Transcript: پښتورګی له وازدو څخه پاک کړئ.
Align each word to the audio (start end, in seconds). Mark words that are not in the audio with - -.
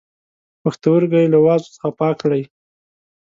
پښتورګی 0.61 1.25
له 1.33 1.39
وازدو 1.45 1.73
څخه 1.75 1.89
پاک 1.99 2.15
کړئ. 2.21 2.43